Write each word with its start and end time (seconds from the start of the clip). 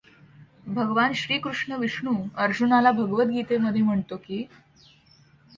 भगवान 0.67 1.13
श्रीकृष्ण 1.13 1.75
विष्णू 1.75 2.13
अर्जुनाला 2.37 2.91
भगवद्गीतेमध्ये 2.93 3.81
म्हणतो 3.81 4.17
की 4.17 4.43